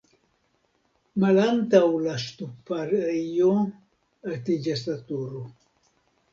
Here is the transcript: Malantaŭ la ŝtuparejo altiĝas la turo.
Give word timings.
Malantaŭ 1.23 1.83
la 2.07 2.15
ŝtuparejo 2.25 3.53
altiĝas 4.33 4.85
la 4.91 5.01
turo. 5.13 5.47